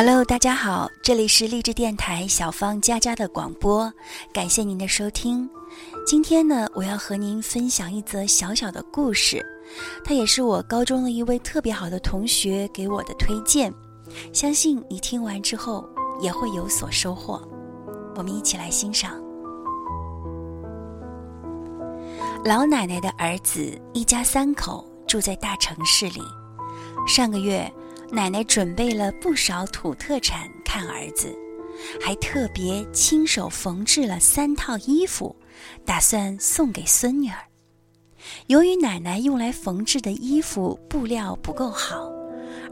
[0.00, 3.92] Hello，大家好，这里是励志电台小芳佳佳的广播，
[4.32, 5.50] 感谢您的收听。
[6.06, 9.44] 今天呢，我要和您分享一则小小的故事，
[10.04, 13.74] 它也是我高中的一位特别好的同学给我的推荐，
[14.32, 15.84] 相信你听完之后
[16.20, 17.42] 也会有所收获。
[18.14, 19.20] 我们一起来欣赏。
[22.44, 26.22] 老奶奶的儿子一家三口住在大城市里，
[27.04, 27.68] 上个月
[28.10, 31.34] 奶奶准备了不少土特产看儿子，
[32.00, 35.34] 还特别亲手缝制了三套衣服。
[35.84, 37.36] 打算送给孙女儿。
[38.46, 42.08] 由于奶奶用来缝制的衣服布料不够好，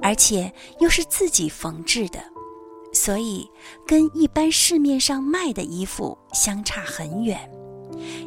[0.00, 2.20] 而且又是自己缝制的，
[2.92, 3.44] 所以
[3.86, 7.50] 跟一般市面上卖的衣服相差很远。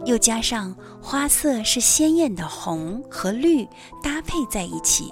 [0.05, 3.65] 又加上花色是鲜艳的红和绿
[4.03, 5.09] 搭配在一起，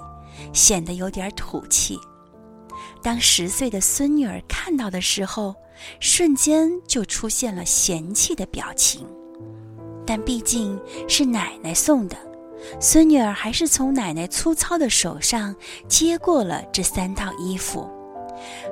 [0.52, 1.98] 显得有点土气。
[3.02, 5.54] 当十岁的孙女儿看到的时候，
[6.00, 9.06] 瞬间就出现了嫌弃的表情。
[10.06, 12.16] 但毕竟是奶奶送的，
[12.80, 15.54] 孙女儿还是从奶奶粗糙的手上
[15.86, 17.88] 接过了这三套衣服。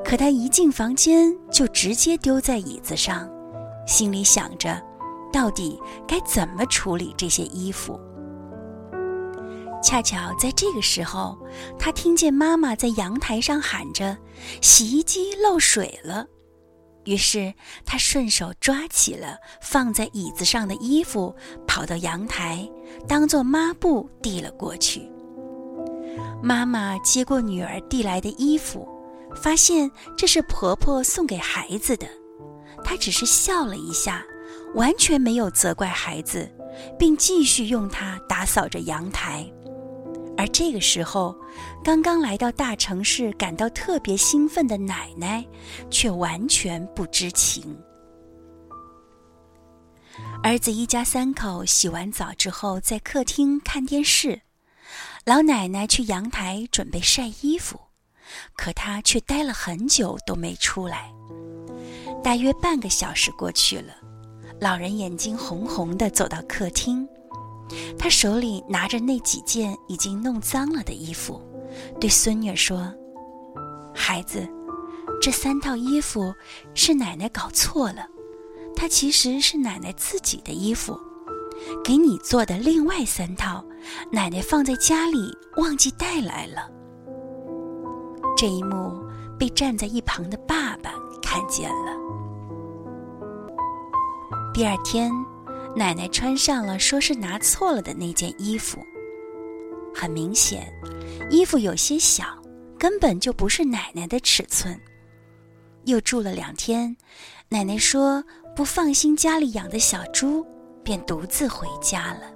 [0.04, 3.28] 可她一进房间就直接丢在椅子上，
[3.86, 4.80] 心里想着，
[5.32, 8.00] 到底该怎么处理这些衣服。
[9.86, 11.38] 恰巧在这个时候，
[11.78, 14.18] 她听见妈妈在阳台上喊着
[14.60, 16.26] ：“洗衣机漏水了。”
[17.06, 21.32] 于是他顺手抓起了放在椅子上的衣服，
[21.68, 22.68] 跑到阳台，
[23.06, 25.08] 当做抹布递了过去。
[26.42, 28.88] 妈妈接过女儿递来的衣服，
[29.36, 32.08] 发现这是婆婆送给孩子的，
[32.82, 34.24] 她只是笑了一下，
[34.74, 36.50] 完全没有责怪孩子，
[36.98, 39.48] 并继续用它打扫着阳台。
[40.46, 41.36] 而这个时候，
[41.82, 45.44] 刚刚来到大城市、感到特别兴奋的奶奶，
[45.90, 47.76] 却完全不知情。
[50.44, 54.40] 儿子一家三口洗完澡之后，在客厅看电视，
[55.24, 57.80] 老奶奶去阳台准备晒衣服，
[58.54, 61.12] 可她却待了很久都没出来。
[62.22, 63.92] 大约半个小时过去了，
[64.60, 67.04] 老人眼睛红红的走到客厅。
[67.98, 71.40] 他手里拿着那几件已经弄脏了的衣服，
[72.00, 72.92] 对孙女说
[73.92, 74.48] ：“孩子，
[75.20, 76.32] 这三套衣服
[76.74, 78.06] 是奶奶搞错了，
[78.76, 80.98] 它其实是奶奶自己的衣服，
[81.82, 83.64] 给你做的另外三套，
[84.12, 86.70] 奶奶放在家里忘记带来了。”
[88.38, 89.02] 这一幕
[89.38, 91.92] 被站在一旁的爸爸看见了。
[94.54, 95.10] 第二天。
[95.76, 98.82] 奶奶穿上了，说是拿错了的那件衣服。
[99.94, 100.72] 很明显，
[101.30, 102.24] 衣服有些小，
[102.78, 104.80] 根本就不是奶奶的尺寸。
[105.84, 106.96] 又住了两天，
[107.50, 108.24] 奶奶说
[108.56, 110.46] 不放心家里养的小猪，
[110.82, 112.32] 便独自回家了。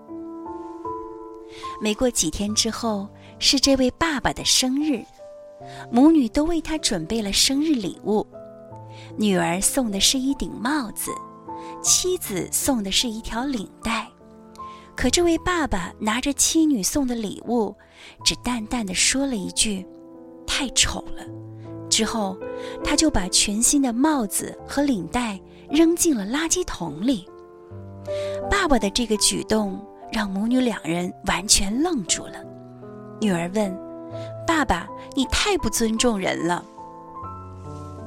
[1.80, 3.08] 没过几天之后，
[3.38, 5.02] 是这位爸爸的生日，
[5.90, 8.26] 母女都为他准备了生日礼物。
[9.16, 11.10] 女儿送的是一顶帽子。
[11.82, 14.06] 妻子送的是一条领带，
[14.96, 17.74] 可这位爸爸拿着妻女送的礼物，
[18.24, 19.86] 只淡淡的说了一句
[20.46, 21.24] ：“太丑了。”
[21.88, 22.36] 之后，
[22.84, 27.26] 他就把全新的帽子和领带扔进了垃圾桶里。
[28.50, 32.44] 爸爸的这个举动让母女两人完全愣住了。
[33.20, 33.76] 女儿问
[34.46, 36.64] ：“爸爸，你太不尊重人了。”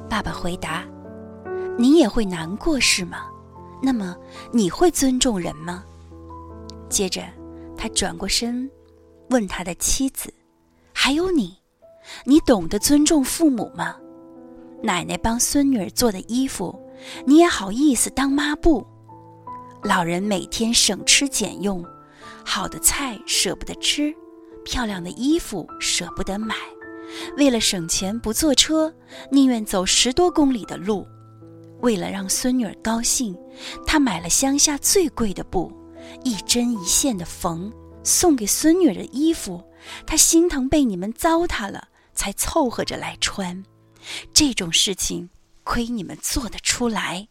[0.08, 0.84] 爸爸回答
[1.78, 3.26] ：“你也会难过是吗？”
[3.82, 4.16] 那么
[4.52, 5.84] 你会尊重人吗？
[6.88, 7.22] 接着，
[7.76, 8.70] 他转过身，
[9.30, 10.32] 问他的妻子
[10.94, 11.56] ：“还有你，
[12.24, 13.96] 你懂得尊重父母吗？
[14.82, 16.78] 奶奶帮孙女儿做的衣服，
[17.26, 18.86] 你也好意思当抹布？
[19.82, 21.84] 老人每天省吃俭用，
[22.44, 24.14] 好的菜舍不得吃，
[24.64, 26.54] 漂亮的衣服舍不得买，
[27.36, 28.92] 为了省钱不坐车，
[29.30, 31.06] 宁愿走十多公里的路。”
[31.84, 33.36] 为了让孙女儿高兴，
[33.86, 35.70] 他买了乡下最贵的布，
[36.24, 37.70] 一针一线的缝，
[38.02, 39.62] 送给孙女儿的衣服，
[40.06, 43.62] 他心疼被你们糟蹋了，才凑合着来穿。
[44.32, 45.28] 这种事情，
[45.62, 47.28] 亏你们做得出来。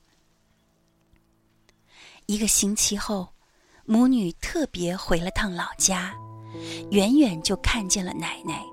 [2.28, 3.30] 一个星期后，
[3.86, 6.14] 母女特别回了趟老家，
[6.92, 8.64] 远远就看见了奶奶，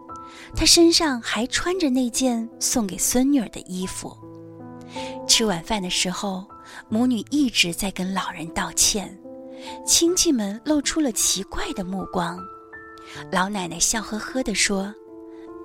[0.55, 4.15] 她身上还穿着那件送给孙女儿的衣服。
[5.27, 6.47] 吃晚饭的时候，
[6.89, 9.19] 母女一直在跟老人道歉，
[9.87, 12.39] 亲戚们露出了奇怪的目光。
[13.31, 14.93] 老奶奶笑呵呵地说：“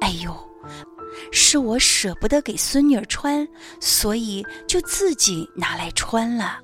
[0.02, 0.36] 哎呦，
[1.32, 3.48] 是我舍不得给孙女儿穿，
[3.80, 6.60] 所以就自己拿来穿了。”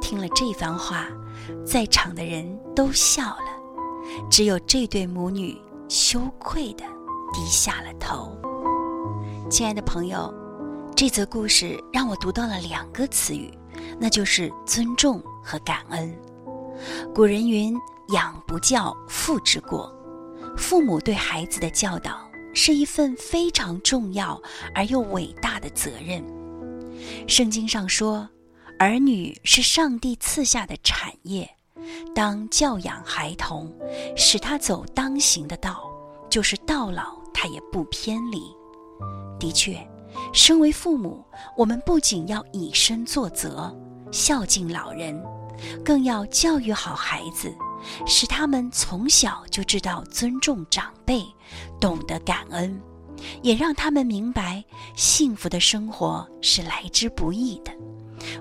[0.00, 1.08] 听了这番话，
[1.64, 5.56] 在场的人都笑了，只有这对母女
[5.88, 6.84] 羞愧的
[7.32, 8.36] 低下了头。
[9.48, 10.32] 亲爱的朋友，
[10.96, 13.50] 这则故事让我读到了两个词语，
[13.98, 16.14] 那就是尊重和感恩。
[17.14, 17.74] 古人云
[18.14, 19.92] ：“养不教，父之过。”
[20.56, 22.20] 父母对孩子的教导
[22.54, 24.40] 是一份非常重要
[24.74, 26.24] 而又伟大的责任。
[27.26, 28.28] 圣经上说。
[28.78, 31.48] 儿女是上帝赐下的产业，
[32.12, 33.72] 当教养孩童，
[34.16, 35.88] 使他走当行的道，
[36.28, 38.42] 就是到老他也不偏离。
[39.38, 39.78] 的确，
[40.32, 41.24] 身为父母，
[41.56, 43.74] 我们不仅要以身作则，
[44.10, 45.20] 孝敬老人，
[45.84, 47.52] 更要教育好孩子，
[48.06, 51.24] 使他们从小就知道尊重长辈，
[51.80, 52.80] 懂得感恩，
[53.42, 54.64] 也让他们明白
[54.96, 57.72] 幸福的生活是来之不易的。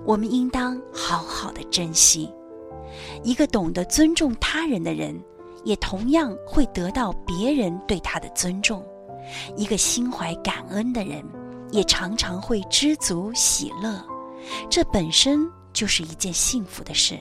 [0.05, 2.31] 我们应当好好的珍惜。
[3.23, 5.19] 一个懂得尊重他人的人，
[5.63, 8.85] 也同样会得到别人对他的尊重。
[9.55, 11.23] 一个心怀感恩的人，
[11.71, 14.03] 也常常会知足喜乐。
[14.69, 17.19] 这本身就是一件幸福的事，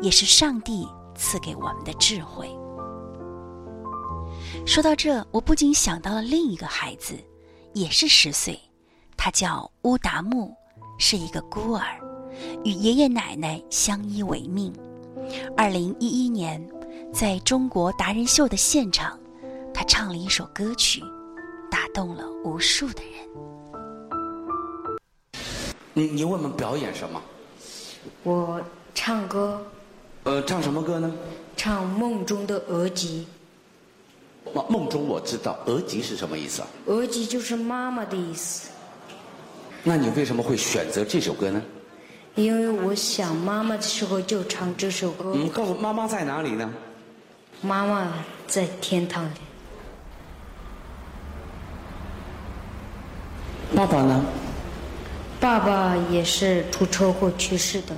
[0.00, 2.48] 也是上帝赐给我们的智慧。
[4.66, 7.14] 说到这，我不禁想到了另一个孩子，
[7.72, 8.60] 也是十岁，
[9.16, 10.54] 他叫乌达木。
[10.98, 12.00] 是一个孤儿，
[12.64, 14.72] 与爷爷奶奶相依为命。
[15.54, 16.66] 二零一一年，
[17.12, 19.20] 在中国达人秀的现场，
[19.74, 21.02] 他唱了一首歌曲，
[21.70, 23.28] 打动了无数的人。
[25.96, 27.22] 你你为我们表演什么？
[28.22, 28.60] 我
[28.94, 29.66] 唱歌。
[30.24, 31.10] 呃，唱什么歌呢？
[31.56, 33.26] 唱梦中的额吉。
[34.52, 36.68] 梦梦中我知道，额吉是什么意思啊？
[36.84, 38.68] 额吉就是妈妈的意思。
[39.82, 41.62] 那你为什么会选择这首歌呢？
[42.34, 45.32] 因为我想妈妈的时候就唱这首歌。
[45.34, 46.70] 嗯，告诉妈妈在哪里呢？
[47.62, 48.12] 妈妈
[48.46, 49.38] 在天堂里。
[53.74, 54.22] 爸爸呢？
[55.40, 57.94] 爸爸也是出车祸去世的。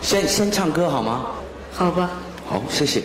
[0.00, 1.26] 先先唱歌好吗？
[1.72, 2.10] 好吧。
[2.46, 3.02] 好，谢谢。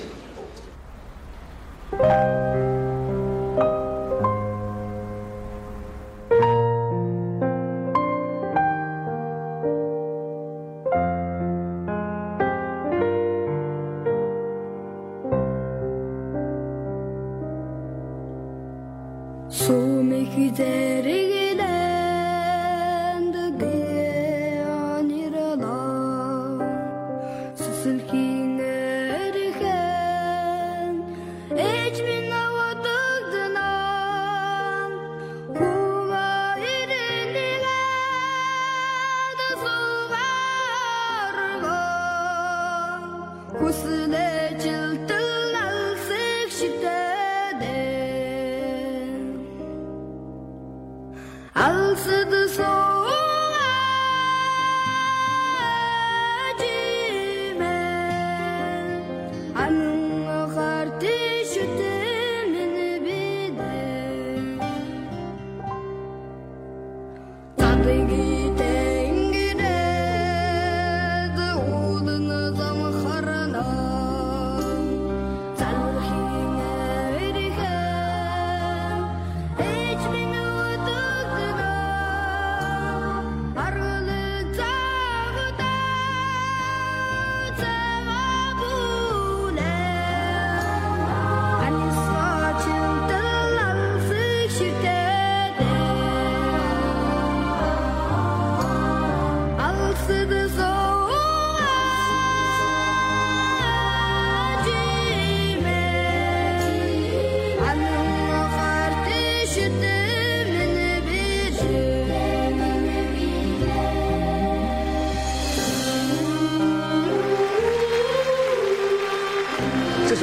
[51.55, 52.92] 这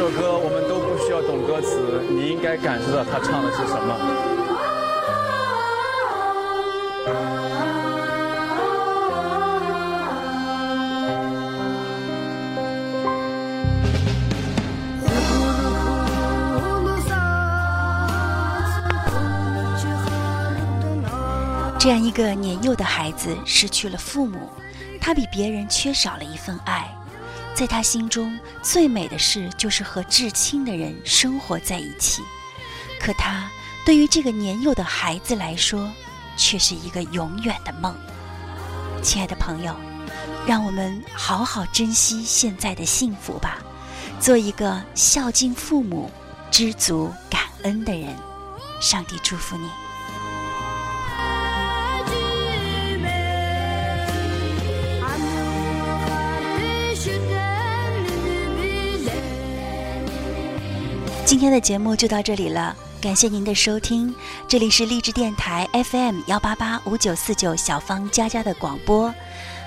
[0.01, 3.95] 这首歌我们都不需要懂歌词，你应该感受到他唱的是什么。
[21.79, 24.49] 这样一个年幼的孩子失去了父母，
[24.99, 26.90] 他比别人缺少了一份爱。
[27.61, 32.23] 在他心中最美的事就是和至亲的人生活在一起。
[32.99, 33.51] 可他
[33.85, 35.93] 对于这个年幼的孩子来说，
[36.39, 37.95] 却是一个永远的梦。
[39.03, 39.77] 亲爱的朋友，
[40.47, 43.59] 让我们好好珍惜现在的幸福吧，
[44.19, 46.11] 做一个孝敬父母、
[46.51, 48.17] 知足感恩的人。
[48.81, 49.69] 上帝祝福你。
[61.31, 64.13] 今天的节目就到这里了，感谢您的收听。
[64.49, 69.15] 这里是励志电台 FM 幺八八五九四九小芳佳佳的广播，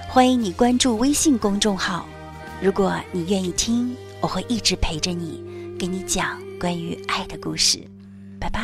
[0.09, 2.05] 欢迎你关注微信公众号。
[2.61, 5.41] 如果你愿意听，我会一直陪着你，
[5.79, 7.79] 给你讲关于爱的故事。
[8.41, 8.59] 拜拜。